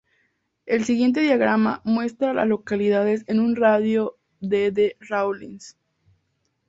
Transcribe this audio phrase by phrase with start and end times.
[0.65, 5.77] El siguiente diagrama muestra a las localidades en un radio de de Rawlins.